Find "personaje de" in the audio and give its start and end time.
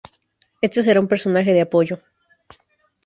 1.13-1.61